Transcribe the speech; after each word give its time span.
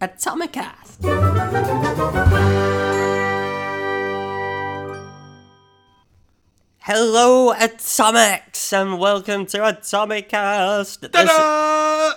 Atomicast. 0.00 0.96
Hello, 6.78 7.52
Atomics, 7.52 8.72
and 8.72 8.98
welcome 8.98 9.44
to 9.44 9.58
Atomicast. 9.58 11.00
This, 11.00 11.10
Ta-da! 11.10 12.12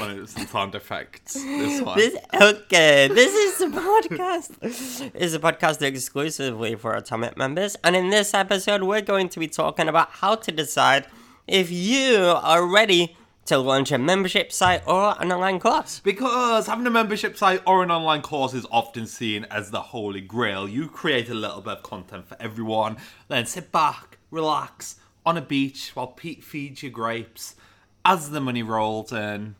One 0.00 0.10
of 0.12 0.32
the 0.32 0.46
sound 0.46 0.76
effects. 0.76 1.34
This 1.34 1.82
one. 1.82 1.98
this, 1.98 2.16
okay, 2.40 3.08
this 3.08 3.34
is 3.34 3.58
the 3.58 3.76
podcast. 3.80 4.60
This 4.60 5.00
is 5.12 5.34
a 5.34 5.40
podcast 5.40 5.82
exclusively 5.82 6.76
for 6.76 6.94
Atomic 6.94 7.36
members, 7.36 7.76
and 7.82 7.96
in 7.96 8.10
this 8.10 8.32
episode, 8.32 8.84
we're 8.84 9.00
going 9.00 9.28
to 9.30 9.40
be 9.40 9.48
talking 9.48 9.88
about 9.88 10.10
how 10.10 10.36
to 10.36 10.52
decide 10.52 11.06
if 11.48 11.72
you 11.72 12.16
are 12.16 12.64
ready 12.64 13.16
to 13.50 13.58
launch 13.58 13.90
a 13.90 13.98
membership 13.98 14.52
site 14.52 14.80
or 14.86 15.20
an 15.20 15.32
online 15.32 15.58
course. 15.58 15.98
Because 16.04 16.68
having 16.68 16.86
a 16.86 16.90
membership 16.90 17.36
site 17.36 17.60
or 17.66 17.82
an 17.82 17.90
online 17.90 18.22
course 18.22 18.54
is 18.54 18.64
often 18.70 19.08
seen 19.08 19.44
as 19.50 19.72
the 19.72 19.80
holy 19.80 20.20
grail. 20.20 20.68
You 20.68 20.86
create 20.86 21.28
a 21.28 21.34
little 21.34 21.60
bit 21.60 21.78
of 21.78 21.82
content 21.82 22.28
for 22.28 22.36
everyone, 22.38 22.96
then 23.26 23.46
sit 23.46 23.72
back, 23.72 24.18
relax 24.30 25.00
on 25.26 25.36
a 25.36 25.40
beach 25.40 25.90
while 25.94 26.06
Pete 26.06 26.44
feeds 26.44 26.84
you 26.84 26.90
grapes 26.90 27.56
as 28.04 28.30
the 28.30 28.40
money 28.40 28.62
rolls 28.62 29.10
in. 29.10 29.56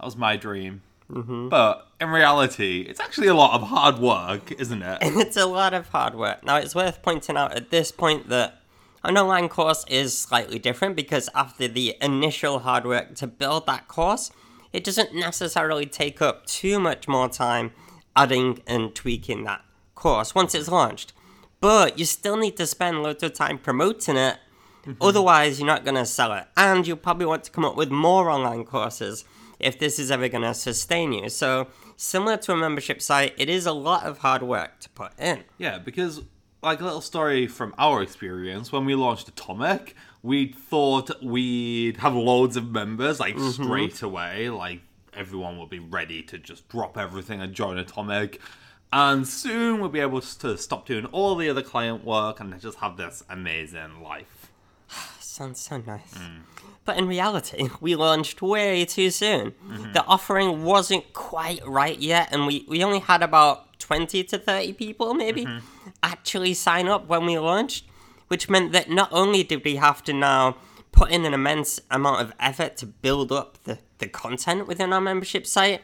That 0.00 0.06
was 0.06 0.16
my 0.16 0.38
dream. 0.38 0.80
Mm-hmm. 1.12 1.50
But 1.50 1.86
in 2.00 2.08
reality, 2.08 2.86
it's 2.88 2.98
actually 2.98 3.26
a 3.26 3.34
lot 3.34 3.60
of 3.60 3.68
hard 3.68 3.98
work, 3.98 4.52
isn't 4.52 4.82
it? 4.82 4.98
It's 5.02 5.36
a 5.36 5.44
lot 5.44 5.74
of 5.74 5.88
hard 5.88 6.14
work. 6.14 6.42
Now, 6.46 6.56
it's 6.56 6.74
worth 6.74 7.02
pointing 7.02 7.36
out 7.36 7.54
at 7.54 7.68
this 7.68 7.92
point 7.92 8.30
that 8.30 8.62
an 9.04 9.18
online 9.18 9.48
course 9.48 9.84
is 9.88 10.16
slightly 10.16 10.58
different 10.58 10.96
because 10.96 11.28
after 11.34 11.68
the 11.68 11.96
initial 12.00 12.60
hard 12.60 12.86
work 12.86 13.14
to 13.16 13.26
build 13.26 13.66
that 13.66 13.86
course, 13.86 14.30
it 14.72 14.82
doesn't 14.82 15.14
necessarily 15.14 15.86
take 15.86 16.22
up 16.22 16.46
too 16.46 16.80
much 16.80 17.06
more 17.06 17.28
time 17.28 17.72
adding 18.16 18.62
and 18.66 18.94
tweaking 18.94 19.44
that 19.44 19.62
course 19.94 20.34
once 20.34 20.54
it's 20.54 20.68
launched. 20.68 21.12
But 21.60 21.98
you 21.98 22.04
still 22.04 22.36
need 22.36 22.56
to 22.56 22.66
spend 22.66 23.02
loads 23.02 23.22
of 23.22 23.34
time 23.34 23.58
promoting 23.58 24.16
it, 24.16 24.38
mm-hmm. 24.84 25.02
otherwise, 25.02 25.58
you're 25.58 25.66
not 25.66 25.84
going 25.84 25.94
to 25.96 26.06
sell 26.06 26.32
it. 26.32 26.46
And 26.56 26.86
you'll 26.86 26.96
probably 26.96 27.26
want 27.26 27.44
to 27.44 27.50
come 27.50 27.64
up 27.64 27.76
with 27.76 27.90
more 27.90 28.30
online 28.30 28.64
courses 28.64 29.24
if 29.58 29.78
this 29.78 29.98
is 29.98 30.10
ever 30.10 30.28
going 30.28 30.42
to 30.42 30.54
sustain 30.54 31.12
you. 31.12 31.28
So, 31.28 31.68
similar 31.96 32.36
to 32.38 32.52
a 32.52 32.56
membership 32.56 33.00
site, 33.00 33.34
it 33.38 33.48
is 33.48 33.66
a 33.66 33.72
lot 33.72 34.04
of 34.04 34.18
hard 34.18 34.42
work 34.42 34.80
to 34.80 34.90
put 34.90 35.18
in. 35.18 35.44
Yeah, 35.58 35.78
because 35.78 36.22
like 36.64 36.80
a 36.80 36.84
little 36.84 37.00
story 37.00 37.46
from 37.46 37.74
our 37.78 38.02
experience 38.02 38.72
when 38.72 38.84
we 38.84 38.94
launched 38.94 39.28
Atomic, 39.28 39.94
we 40.22 40.48
thought 40.48 41.10
we'd 41.22 41.98
have 41.98 42.14
loads 42.14 42.56
of 42.56 42.70
members 42.70 43.20
like 43.20 43.36
mm-hmm. 43.36 43.62
straight 43.62 44.02
away, 44.02 44.48
like 44.48 44.80
everyone 45.12 45.58
would 45.58 45.70
be 45.70 45.78
ready 45.78 46.22
to 46.22 46.38
just 46.38 46.68
drop 46.68 46.96
everything 46.98 47.40
and 47.40 47.52
join 47.54 47.78
Atomic. 47.78 48.40
And 48.92 49.26
soon 49.26 49.80
we'll 49.80 49.90
be 49.90 50.00
able 50.00 50.20
to 50.20 50.56
stop 50.56 50.86
doing 50.86 51.06
all 51.06 51.34
the 51.34 51.48
other 51.48 51.62
client 51.62 52.04
work 52.04 52.40
and 52.40 52.58
just 52.60 52.78
have 52.78 52.96
this 52.96 53.24
amazing 53.28 54.02
life. 54.02 54.50
Sounds 55.20 55.60
so 55.60 55.78
nice. 55.78 56.14
Mm. 56.14 56.42
But 56.84 56.98
in 56.98 57.08
reality, 57.08 57.68
we 57.80 57.96
launched 57.96 58.42
way 58.42 58.84
too 58.84 59.10
soon. 59.10 59.52
Mm-hmm. 59.52 59.92
The 59.92 60.04
offering 60.04 60.64
wasn't 60.64 61.12
quite 61.12 61.66
right 61.66 61.98
yet, 61.98 62.28
and 62.32 62.46
we, 62.46 62.64
we 62.68 62.84
only 62.84 63.00
had 63.00 63.22
about 63.22 63.73
20 63.84 64.24
to 64.24 64.38
30 64.38 64.72
people, 64.72 65.12
maybe, 65.12 65.44
mm-hmm. 65.44 65.90
actually 66.02 66.54
sign 66.54 66.88
up 66.88 67.06
when 67.06 67.26
we 67.26 67.38
launched, 67.38 67.84
which 68.28 68.48
meant 68.48 68.72
that 68.72 68.88
not 68.88 69.10
only 69.12 69.42
did 69.42 69.62
we 69.62 69.76
have 69.76 70.02
to 70.02 70.14
now 70.14 70.56
put 70.90 71.10
in 71.10 71.26
an 71.26 71.34
immense 71.34 71.80
amount 71.90 72.22
of 72.22 72.32
effort 72.40 72.78
to 72.78 72.86
build 72.86 73.30
up 73.30 73.62
the, 73.64 73.78
the 73.98 74.08
content 74.08 74.66
within 74.66 74.90
our 74.90 75.02
membership 75.02 75.46
site, 75.46 75.82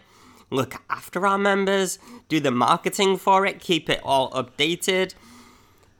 look 0.48 0.76
after 0.88 1.26
our 1.26 1.36
members, 1.36 1.98
do 2.30 2.40
the 2.40 2.50
marketing 2.50 3.18
for 3.18 3.44
it, 3.44 3.60
keep 3.60 3.90
it 3.90 4.00
all 4.02 4.30
updated. 4.30 5.14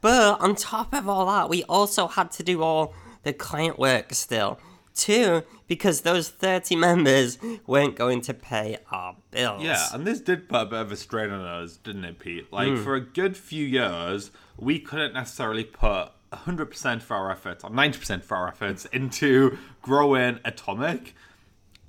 But 0.01 0.41
on 0.41 0.55
top 0.55 0.95
of 0.95 1.07
all 1.07 1.27
that, 1.27 1.51
we 1.51 1.65
also 1.65 2.07
had 2.07 2.31
to 2.33 2.43
do 2.43 2.63
all 2.63 2.95
the 3.25 3.35
client 3.35 3.79
work 3.79 4.15
still, 4.15 4.59
too, 4.95 5.43
because 5.67 6.03
those 6.03 6.29
30 6.29 6.77
members 6.77 7.39
weren't 7.67 7.97
going 7.97 8.21
to 8.23 8.35
pay 8.35 8.79
our 8.91 9.17
bills. 9.31 9.63
Yeah, 9.63 9.87
and 9.93 10.07
this 10.07 10.21
did 10.21 10.49
put 10.49 10.63
a 10.63 10.67
bit 10.67 10.81
of 10.81 10.93
a 10.93 10.97
strain 10.97 11.31
on 11.31 11.41
us, 11.41 11.77
didn't 11.77 12.05
it, 12.05 12.19
Pete? 12.19 12.53
Like, 12.53 12.69
mm. 12.69 12.85
for 12.85 12.95
a 12.95 13.01
good 13.01 13.37
few 13.37 13.65
years, 13.65 14.31
we 14.57 14.79
couldn't 14.79 15.15
necessarily 15.15 15.65
put 15.65 16.11
100% 16.33 16.97
of 16.97 17.11
our 17.11 17.31
efforts, 17.31 17.65
or 17.65 17.71
90% 17.71 18.23
of 18.23 18.33
our 18.33 18.49
efforts, 18.49 18.85
into 18.87 19.59
growing 19.83 20.39
Atomic 20.45 21.15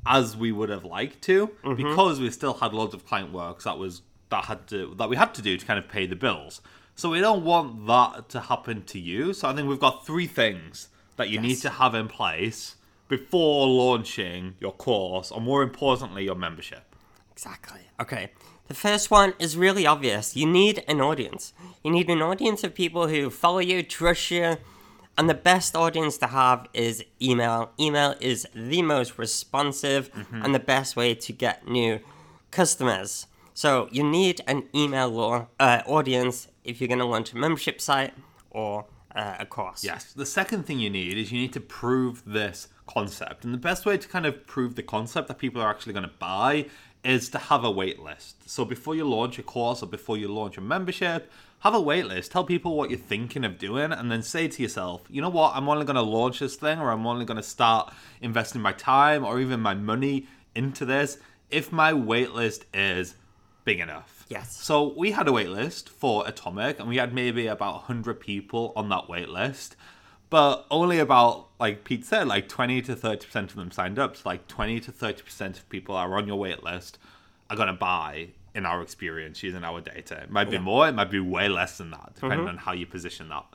as 0.05 0.35
we 0.35 0.51
would 0.51 0.69
have 0.69 0.83
liked 0.83 1.21
to, 1.23 1.47
mm-hmm. 1.47 1.75
because 1.75 2.19
we 2.19 2.29
still 2.31 2.55
had 2.55 2.73
loads 2.73 2.93
of 2.93 3.05
client 3.05 3.31
works 3.31 3.65
that 3.65 3.77
was 3.77 4.01
that 4.29 4.45
had 4.45 4.65
to 4.65 4.95
that 4.97 5.09
we 5.09 5.15
had 5.15 5.33
to 5.35 5.41
do 5.41 5.57
to 5.57 5.65
kind 5.65 5.77
of 5.77 5.87
pay 5.87 6.05
the 6.05 6.15
bills. 6.15 6.61
So 6.95 7.09
we 7.09 7.19
don't 7.19 7.43
want 7.43 7.87
that 7.87 8.29
to 8.29 8.39
happen 8.39 8.83
to 8.85 8.99
you. 8.99 9.33
So 9.33 9.47
I 9.47 9.53
think 9.53 9.67
we've 9.67 9.79
got 9.79 10.05
three 10.05 10.27
things 10.27 10.89
that 11.17 11.29
you 11.29 11.39
need 11.39 11.55
to 11.57 11.69
have 11.69 11.93
in 11.93 12.07
place 12.07 12.75
before 13.11 13.67
launching 13.67 14.55
your 14.61 14.71
course, 14.71 15.31
or 15.31 15.41
more 15.41 15.61
importantly, 15.63 16.23
your 16.23 16.33
membership. 16.33 16.95
Exactly. 17.33 17.81
Okay. 17.99 18.31
The 18.69 18.73
first 18.73 19.11
one 19.11 19.33
is 19.37 19.57
really 19.57 19.85
obvious. 19.85 20.37
You 20.37 20.47
need 20.47 20.81
an 20.87 21.01
audience. 21.01 21.51
You 21.83 21.91
need 21.91 22.09
an 22.09 22.21
audience 22.21 22.63
of 22.63 22.73
people 22.73 23.09
who 23.09 23.29
follow 23.29 23.59
you, 23.59 23.83
trust 23.83 24.31
you, 24.31 24.55
and 25.17 25.29
the 25.29 25.33
best 25.33 25.75
audience 25.75 26.17
to 26.19 26.27
have 26.27 26.69
is 26.73 27.03
email. 27.21 27.71
Email 27.77 28.15
is 28.21 28.47
the 28.55 28.81
most 28.81 29.17
responsive 29.17 30.09
and 30.31 30.55
the 30.55 30.59
best 30.59 30.95
way 30.95 31.13
to 31.13 31.33
get 31.33 31.67
new 31.67 31.99
customers. 32.49 33.27
So 33.53 33.89
you 33.91 34.03
need 34.09 34.39
an 34.47 34.69
email 34.73 35.19
or, 35.19 35.49
uh, 35.59 35.81
audience 35.85 36.47
if 36.63 36.79
you're 36.79 36.87
going 36.87 36.99
to 36.99 37.05
launch 37.05 37.33
a 37.33 37.37
membership 37.37 37.81
site 37.81 38.13
or 38.51 38.85
uh, 39.15 39.35
a 39.39 39.45
course. 39.45 39.83
Yes. 39.83 40.13
The 40.13 40.25
second 40.25 40.65
thing 40.65 40.79
you 40.79 40.89
need 40.89 41.17
is 41.17 41.31
you 41.31 41.39
need 41.39 41.53
to 41.53 41.59
prove 41.59 42.23
this 42.25 42.67
concept. 42.87 43.45
And 43.45 43.53
the 43.53 43.57
best 43.57 43.85
way 43.85 43.97
to 43.97 44.07
kind 44.07 44.25
of 44.25 44.45
prove 44.47 44.75
the 44.75 44.83
concept 44.83 45.27
that 45.27 45.37
people 45.37 45.61
are 45.61 45.69
actually 45.69 45.93
going 45.93 46.05
to 46.05 46.13
buy 46.19 46.67
is 47.03 47.29
to 47.29 47.37
have 47.37 47.63
a 47.63 47.71
wait 47.71 47.99
list. 47.99 48.49
So 48.49 48.63
before 48.63 48.95
you 48.95 49.07
launch 49.07 49.39
a 49.39 49.43
course 49.43 49.81
or 49.81 49.87
before 49.87 50.17
you 50.17 50.27
launch 50.27 50.57
a 50.57 50.61
membership, 50.61 51.31
have 51.59 51.73
a 51.73 51.81
wait 51.81 52.05
list. 52.05 52.31
Tell 52.31 52.43
people 52.43 52.75
what 52.75 52.89
you're 52.89 52.99
thinking 52.99 53.43
of 53.43 53.57
doing 53.57 53.91
and 53.91 54.11
then 54.11 54.21
say 54.21 54.47
to 54.47 54.61
yourself, 54.61 55.03
you 55.09 55.21
know 55.21 55.29
what, 55.29 55.55
I'm 55.55 55.67
only 55.67 55.85
going 55.85 55.95
to 55.95 56.01
launch 56.01 56.39
this 56.39 56.55
thing 56.55 56.79
or 56.79 56.91
I'm 56.91 57.05
only 57.05 57.25
going 57.25 57.37
to 57.37 57.43
start 57.43 57.93
investing 58.21 58.61
my 58.61 58.73
time 58.73 59.23
or 59.23 59.39
even 59.39 59.59
my 59.59 59.73
money 59.73 60.27
into 60.55 60.85
this 60.85 61.17
if 61.49 61.71
my 61.71 61.93
wait 61.93 62.31
list 62.31 62.65
is 62.73 63.15
big 63.71 63.79
enough. 63.79 64.25
Yes. 64.27 64.57
So 64.57 64.93
we 64.97 65.11
had 65.11 65.29
a 65.29 65.31
wait 65.31 65.49
list 65.49 65.87
for 65.87 66.27
Atomic, 66.27 66.77
and 66.77 66.89
we 66.89 66.97
had 66.97 67.13
maybe 67.13 67.47
about 67.47 67.75
100 67.75 68.19
people 68.19 68.73
on 68.75 68.89
that 68.89 69.07
wait 69.07 69.29
list, 69.29 69.77
but 70.29 70.65
only 70.69 70.99
about, 70.99 71.47
like 71.57 71.85
Pete 71.85 72.03
said, 72.03 72.27
like 72.27 72.49
20 72.49 72.81
to 72.81 72.95
30% 72.97 73.35
of 73.35 73.55
them 73.55 73.71
signed 73.71 73.97
up. 73.97 74.17
So, 74.17 74.23
like 74.25 74.49
20 74.49 74.81
to 74.81 74.91
30% 74.91 75.57
of 75.57 75.69
people 75.69 75.95
are 75.95 76.17
on 76.17 76.27
your 76.27 76.35
wait 76.35 76.63
list 76.63 76.97
are 77.49 77.55
going 77.55 77.67
to 77.67 77.73
buy, 77.73 78.27
in 78.53 78.65
our 78.65 78.81
experience, 78.81 79.41
using 79.41 79.63
our 79.63 79.79
data. 79.79 80.23
It 80.23 80.29
might 80.29 80.49
be 80.49 80.57
more, 80.57 80.89
it 80.89 80.93
might 80.93 81.09
be 81.09 81.21
way 81.21 81.47
less 81.47 81.77
than 81.77 81.91
that, 81.91 82.11
depending 82.15 82.39
mm-hmm. 82.39 82.49
on 82.49 82.57
how 82.57 82.73
you 82.73 82.85
position 82.85 83.29
that. 83.29 83.45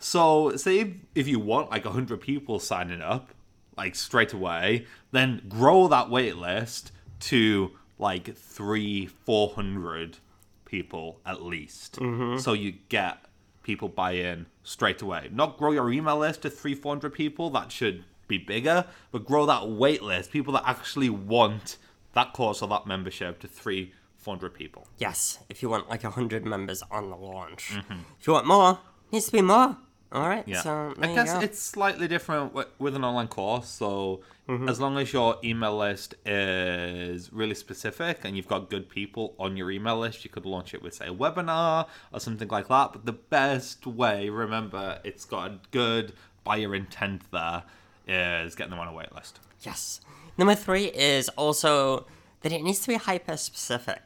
So, 0.00 0.56
say 0.56 0.80
if, 0.80 0.88
if 1.14 1.28
you 1.28 1.38
want 1.38 1.70
like 1.70 1.84
100 1.84 2.20
people 2.20 2.58
signing 2.58 3.00
up, 3.00 3.32
like 3.76 3.94
straight 3.94 4.32
away, 4.32 4.86
then 5.12 5.42
grow 5.48 5.86
that 5.86 6.10
wait 6.10 6.36
list 6.36 6.90
to 7.20 7.70
like 8.02 8.36
three, 8.36 9.06
400 9.06 10.18
people 10.66 11.20
at 11.24 11.42
least. 11.42 11.98
Mm-hmm. 12.00 12.38
So 12.38 12.52
you 12.52 12.72
get 12.88 13.24
people 13.62 13.88
buy 13.88 14.12
in 14.12 14.46
straight 14.64 15.00
away. 15.00 15.30
Not 15.32 15.56
grow 15.56 15.72
your 15.72 15.90
email 15.90 16.18
list 16.18 16.42
to 16.42 16.50
three, 16.50 16.74
400 16.74 17.14
people, 17.14 17.48
that 17.50 17.72
should 17.72 18.04
be 18.26 18.38
bigger, 18.38 18.84
but 19.12 19.24
grow 19.24 19.46
that 19.46 19.68
wait 19.68 20.02
list, 20.02 20.30
people 20.32 20.52
that 20.54 20.64
actually 20.66 21.08
want 21.08 21.78
that 22.14 22.32
course 22.32 22.60
or 22.60 22.68
that 22.68 22.86
membership 22.86 23.38
to 23.40 23.46
three, 23.46 23.92
400 24.18 24.52
people. 24.52 24.86
Yes, 24.98 25.38
if 25.48 25.62
you 25.62 25.68
want 25.68 25.88
like 25.88 26.02
100 26.02 26.44
members 26.44 26.82
on 26.90 27.08
the 27.08 27.16
launch. 27.16 27.70
Mm-hmm. 27.70 28.00
If 28.18 28.26
you 28.26 28.32
want 28.32 28.46
more, 28.46 28.78
needs 29.10 29.26
to 29.26 29.32
be 29.32 29.42
more. 29.42 29.76
All 30.12 30.28
right. 30.28 30.46
Yeah. 30.46 30.60
So 30.62 30.94
I 31.00 31.14
guess 31.14 31.42
it's 31.42 31.60
slightly 31.60 32.06
different 32.06 32.54
with 32.78 32.94
an 32.94 33.04
online 33.04 33.28
course. 33.28 33.68
So 33.68 34.20
Mm-hmm. 34.48 34.68
as 34.68 34.80
long 34.80 34.98
as 34.98 35.12
your 35.12 35.36
email 35.44 35.78
list 35.78 36.16
is 36.26 37.32
really 37.32 37.54
specific 37.54 38.24
and 38.24 38.36
you've 38.36 38.48
got 38.48 38.68
good 38.68 38.88
people 38.88 39.34
on 39.38 39.56
your 39.56 39.70
email 39.70 39.96
list, 40.00 40.24
you 40.24 40.30
could 40.30 40.44
launch 40.44 40.74
it 40.74 40.82
with 40.82 40.94
say 40.94 41.06
a 41.06 41.14
webinar 41.14 41.86
or 42.12 42.18
something 42.18 42.48
like 42.48 42.66
that. 42.66 42.92
But 42.92 43.06
the 43.06 43.12
best 43.12 43.86
way, 43.86 44.28
remember, 44.30 44.98
it's 45.04 45.24
got 45.24 45.48
a 45.48 45.58
good 45.70 46.14
buyer 46.42 46.74
intent 46.74 47.22
there, 47.30 47.62
is 48.08 48.56
getting 48.56 48.72
them 48.72 48.80
on 48.80 48.88
a 48.88 48.92
wait 48.92 49.14
list. 49.14 49.38
Yes. 49.60 50.00
Number 50.36 50.56
three 50.56 50.86
is 50.86 51.28
also 51.30 52.06
that 52.40 52.50
it 52.50 52.62
needs 52.64 52.80
to 52.80 52.88
be 52.88 52.96
hyper 52.96 53.36
specific. 53.36 54.00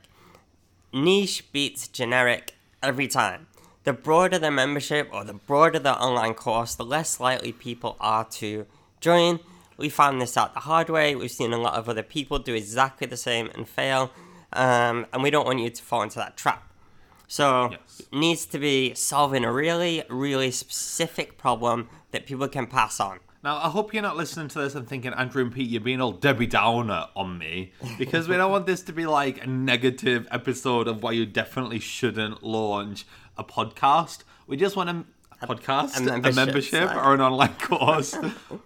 Niche 0.92 1.50
beats 1.50 1.88
generic 1.88 2.56
every 2.82 3.08
time. 3.08 3.46
The 3.86 3.92
broader 3.92 4.36
the 4.40 4.50
membership 4.50 5.08
or 5.12 5.22
the 5.22 5.34
broader 5.34 5.78
the 5.78 5.96
online 5.96 6.34
course, 6.34 6.74
the 6.74 6.84
less 6.84 7.20
likely 7.20 7.52
people 7.52 7.96
are 8.00 8.24
to 8.24 8.66
join. 9.00 9.38
We 9.76 9.88
found 9.90 10.20
this 10.20 10.36
out 10.36 10.54
the 10.54 10.60
hard 10.60 10.90
way. 10.90 11.14
We've 11.14 11.30
seen 11.30 11.52
a 11.52 11.56
lot 11.58 11.74
of 11.74 11.88
other 11.88 12.02
people 12.02 12.40
do 12.40 12.52
exactly 12.52 13.06
the 13.06 13.16
same 13.16 13.48
and 13.54 13.68
fail. 13.68 14.10
um, 14.52 15.06
and 15.12 15.22
we 15.22 15.30
don't 15.30 15.44
want 15.44 15.58
you 15.60 15.70
to 15.70 15.82
fall 15.82 16.02
into 16.02 16.18
that 16.18 16.36
trap. 16.36 16.62
So 17.28 17.68
Yes. 17.70 18.00
it 18.00 18.16
needs 18.16 18.46
to 18.46 18.58
be 18.58 18.94
solving 18.94 19.44
a 19.44 19.52
really, 19.52 20.02
really 20.08 20.50
specific 20.50 21.36
problem 21.36 21.88
that 22.12 22.26
people 22.26 22.48
can 22.48 22.66
pass 22.66 22.98
on. 22.98 23.18
Now, 23.46 23.58
I 23.58 23.68
hope 23.68 23.94
you're 23.94 24.02
not 24.02 24.16
listening 24.16 24.48
to 24.48 24.58
this 24.58 24.74
and 24.74 24.88
thinking, 24.88 25.12
Andrew 25.12 25.40
and 25.40 25.54
Pete, 25.54 25.70
you're 25.70 25.80
being 25.80 26.00
all 26.00 26.10
Debbie 26.10 26.48
Downer 26.48 27.06
on 27.14 27.38
me. 27.38 27.74
Because 27.96 28.26
we 28.26 28.36
don't 28.36 28.50
want 28.50 28.66
this 28.66 28.82
to 28.82 28.92
be 28.92 29.06
like 29.06 29.44
a 29.44 29.46
negative 29.46 30.26
episode 30.32 30.88
of 30.88 31.00
why 31.04 31.12
you 31.12 31.26
definitely 31.26 31.78
shouldn't 31.78 32.42
launch 32.42 33.06
a 33.38 33.44
podcast. 33.44 34.24
We 34.48 34.56
just 34.56 34.74
want 34.74 34.90
a, 34.90 35.04
a 35.40 35.46
podcast, 35.46 35.96
a 35.96 36.14
a 36.14 36.32
membership 36.32 36.34
membership, 36.34 36.92
or 36.96 37.14
an 37.14 37.20
online 37.20 37.54
course. 37.60 38.18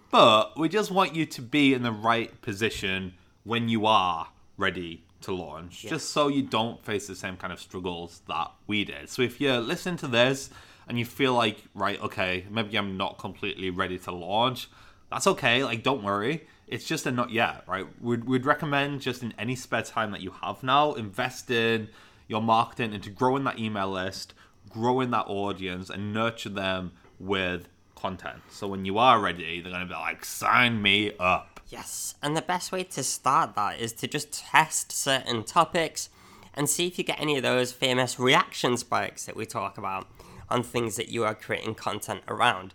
but 0.09 0.57
we 0.57 0.67
just 0.67 0.89
want 0.89 1.13
you 1.13 1.27
to 1.27 1.43
be 1.43 1.75
in 1.75 1.83
the 1.83 1.91
right 1.91 2.41
position 2.41 3.13
when 3.43 3.69
you 3.69 3.85
are 3.85 4.29
ready 4.57 5.03
to 5.21 5.31
launch, 5.31 5.83
just 5.83 6.09
so 6.09 6.27
you 6.27 6.41
don't 6.41 6.83
face 6.83 7.05
the 7.05 7.15
same 7.15 7.37
kind 7.37 7.53
of 7.53 7.59
struggles 7.59 8.23
that 8.27 8.49
we 8.65 8.83
did. 8.83 9.09
So 9.09 9.21
if 9.21 9.39
you're 9.39 9.59
listening 9.59 9.97
to 9.97 10.07
this 10.07 10.49
and 10.91 10.99
you 10.99 11.05
feel 11.05 11.33
like, 11.33 11.63
right, 11.73 12.01
okay, 12.01 12.45
maybe 12.51 12.77
I'm 12.77 12.97
not 12.97 13.17
completely 13.17 13.69
ready 13.69 13.97
to 13.99 14.11
launch, 14.11 14.67
that's 15.09 15.25
okay. 15.25 15.63
Like, 15.63 15.83
don't 15.83 16.03
worry. 16.03 16.45
It's 16.67 16.83
just 16.83 17.05
a 17.05 17.11
not 17.11 17.29
yet, 17.29 17.63
right? 17.65 17.87
We'd, 18.01 18.25
we'd 18.25 18.45
recommend 18.45 18.99
just 18.99 19.23
in 19.23 19.33
any 19.39 19.55
spare 19.55 19.83
time 19.83 20.11
that 20.11 20.19
you 20.19 20.31
have 20.41 20.63
now, 20.63 20.91
invest 20.95 21.49
in 21.49 21.87
your 22.27 22.41
marketing 22.41 22.91
into 22.91 23.09
growing 23.09 23.45
that 23.45 23.57
email 23.57 23.89
list, 23.89 24.33
growing 24.67 25.11
that 25.11 25.27
audience, 25.27 25.89
and 25.89 26.13
nurture 26.13 26.49
them 26.49 26.91
with 27.21 27.69
content. 27.95 28.41
So 28.49 28.67
when 28.67 28.83
you 28.83 28.97
are 28.97 29.17
ready, 29.17 29.61
they're 29.61 29.71
going 29.71 29.87
to 29.87 29.93
be 29.93 29.97
like, 29.97 30.25
sign 30.25 30.81
me 30.81 31.13
up. 31.21 31.61
Yes, 31.69 32.15
and 32.21 32.35
the 32.35 32.41
best 32.41 32.73
way 32.73 32.83
to 32.83 33.01
start 33.01 33.55
that 33.55 33.79
is 33.79 33.93
to 33.93 34.09
just 34.09 34.33
test 34.33 34.91
certain 34.91 35.45
topics 35.45 36.09
and 36.53 36.69
see 36.69 36.85
if 36.85 36.97
you 36.97 37.05
get 37.05 37.17
any 37.17 37.37
of 37.37 37.43
those 37.43 37.71
famous 37.71 38.19
reaction 38.19 38.75
spikes 38.75 39.23
that 39.23 39.37
we 39.37 39.45
talk 39.45 39.77
about 39.77 40.05
on 40.51 40.63
things 40.63 40.95
that 40.95 41.09
you 41.09 41.23
are 41.23 41.35
creating 41.35 41.75
content 41.75 42.21
around. 42.27 42.73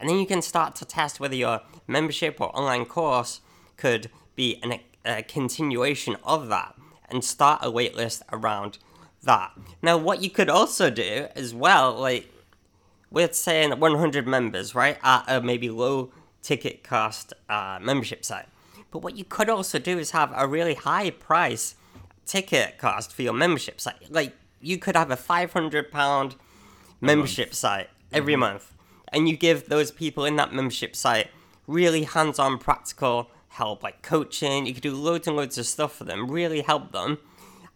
And 0.00 0.08
then 0.08 0.18
you 0.18 0.26
can 0.26 0.42
start 0.42 0.74
to 0.76 0.84
test 0.84 1.20
whether 1.20 1.34
your 1.34 1.60
membership 1.86 2.40
or 2.40 2.56
online 2.56 2.84
course 2.84 3.40
could 3.76 4.10
be 4.36 4.60
an, 4.62 4.80
a 5.04 5.22
continuation 5.22 6.16
of 6.24 6.48
that 6.48 6.74
and 7.10 7.24
start 7.24 7.60
a 7.62 7.70
waitlist 7.70 8.22
around 8.32 8.78
that. 9.22 9.52
Now, 9.82 9.96
what 9.96 10.22
you 10.22 10.30
could 10.30 10.48
also 10.48 10.90
do 10.90 11.26
as 11.34 11.54
well, 11.54 11.94
like 11.94 12.32
we're 13.10 13.32
saying 13.32 13.78
100 13.78 14.26
members, 14.26 14.74
right, 14.74 14.98
at 15.02 15.24
a 15.26 15.40
maybe 15.40 15.70
low 15.70 16.12
ticket 16.42 16.84
cost 16.84 17.32
uh, 17.48 17.78
membership 17.80 18.24
site. 18.24 18.46
But 18.90 19.02
what 19.02 19.16
you 19.16 19.24
could 19.24 19.48
also 19.48 19.78
do 19.78 19.98
is 19.98 20.12
have 20.12 20.32
a 20.34 20.46
really 20.46 20.74
high 20.74 21.10
price 21.10 21.74
ticket 22.24 22.78
cost 22.78 23.12
for 23.12 23.22
your 23.22 23.32
membership 23.32 23.80
site. 23.80 24.10
Like 24.10 24.34
you 24.60 24.78
could 24.78 24.96
have 24.96 25.10
a 25.10 25.16
500 25.16 25.90
pound 25.90 26.36
membership 27.00 27.54
site 27.54 27.88
every 28.12 28.36
month, 28.36 28.72
and 29.12 29.28
you 29.28 29.36
give 29.36 29.68
those 29.68 29.90
people 29.90 30.24
in 30.24 30.36
that 30.36 30.52
membership 30.52 30.96
site 30.96 31.28
really 31.66 32.04
hands 32.04 32.38
on 32.38 32.58
practical 32.58 33.30
help, 33.48 33.82
like 33.82 34.02
coaching. 34.02 34.66
You 34.66 34.74
could 34.74 34.82
do 34.82 34.94
loads 34.94 35.26
and 35.26 35.36
loads 35.36 35.58
of 35.58 35.66
stuff 35.66 35.94
for 35.94 36.04
them, 36.04 36.30
really 36.30 36.62
help 36.62 36.92
them. 36.92 37.18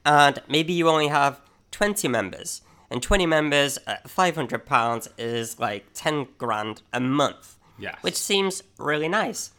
And 0.04 0.40
maybe 0.48 0.72
you 0.72 0.88
only 0.88 1.08
have 1.08 1.40
20 1.70 2.08
members, 2.08 2.62
and 2.90 3.02
20 3.02 3.26
members 3.26 3.78
at 3.86 4.10
500 4.10 4.66
pounds 4.66 5.08
is 5.16 5.58
like 5.58 5.86
10 5.94 6.28
grand 6.38 6.82
a 6.92 7.00
month. 7.00 7.56
Yes. 7.78 7.96
Which 8.02 8.16
seems 8.16 8.62
really 8.78 9.08
nice. 9.08 9.52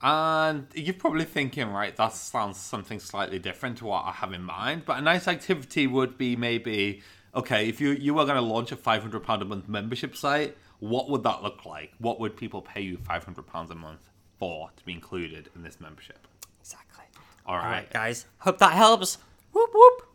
And 0.00 0.66
you're 0.74 0.94
probably 0.94 1.24
thinking, 1.24 1.70
right, 1.70 1.94
that 1.96 2.12
sounds 2.12 2.56
something 2.56 3.00
slightly 3.00 3.38
different 3.38 3.78
to 3.78 3.84
what 3.84 4.04
I 4.04 4.12
have 4.12 4.32
in 4.32 4.42
mind. 4.42 4.84
But 4.86 4.98
a 4.98 5.00
nice 5.00 5.26
activity 5.26 5.86
would 5.86 6.16
be 6.16 6.36
maybe, 6.36 7.02
okay, 7.34 7.68
if 7.68 7.80
you, 7.80 7.90
you 7.90 8.14
were 8.14 8.24
going 8.24 8.36
to 8.36 8.42
launch 8.42 8.72
a 8.72 8.76
£500 8.76 9.40
a 9.40 9.44
month 9.44 9.68
membership 9.68 10.16
site, 10.16 10.56
what 10.80 11.08
would 11.10 11.22
that 11.24 11.42
look 11.42 11.64
like? 11.64 11.92
What 11.98 12.20
would 12.20 12.36
people 12.36 12.62
pay 12.62 12.80
you 12.80 12.98
£500 12.98 13.70
a 13.70 13.74
month 13.74 14.08
for 14.38 14.70
to 14.76 14.84
be 14.84 14.92
included 14.92 15.50
in 15.54 15.62
this 15.62 15.80
membership? 15.80 16.26
Exactly. 16.60 17.04
All 17.46 17.54
All 17.56 17.60
right. 17.60 17.70
right, 17.70 17.90
guys. 17.90 18.26
Hope 18.38 18.58
that 18.58 18.72
helps. 18.72 19.18
Whoop 19.52 19.70
whoop. 19.74 20.07